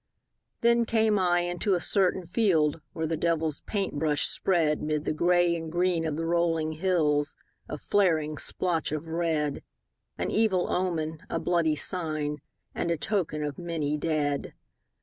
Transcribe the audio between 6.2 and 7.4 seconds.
rolling hills